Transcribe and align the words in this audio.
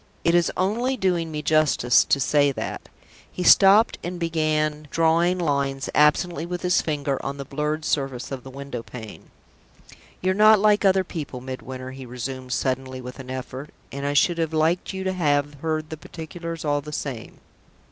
"It 0.23 0.33
is 0.33 0.51
only 0.57 0.97
doing 0.97 1.29
me 1.31 1.43
justice 1.43 2.03
to 2.05 2.19
say 2.19 2.51
that." 2.53 2.89
He 3.31 3.43
stopped 3.43 3.99
and 4.03 4.19
began 4.19 4.87
drawing 4.89 5.37
lines 5.37 5.91
absently 5.93 6.43
with 6.43 6.63
his 6.63 6.81
finger 6.81 7.23
on 7.23 7.37
the 7.37 7.45
blurred 7.45 7.85
surface 7.85 8.31
of 8.31 8.43
the 8.43 8.49
window 8.49 8.81
pane. 8.81 9.29
"You're 10.19 10.33
not 10.33 10.57
like 10.57 10.83
other 10.83 11.03
people, 11.03 11.39
Midwinter," 11.39 11.91
he 11.91 12.07
resumed, 12.07 12.51
suddenly, 12.51 12.99
with 12.99 13.19
an 13.19 13.29
effort; 13.29 13.69
"and 13.91 14.03
I 14.03 14.13
should 14.13 14.39
have 14.39 14.53
liked 14.53 14.91
you 14.91 15.03
to 15.03 15.13
have 15.13 15.53
heard 15.61 15.91
the 15.91 15.97
particulars 15.97 16.65
all 16.65 16.81
the 16.81 16.91
same." 16.91 17.39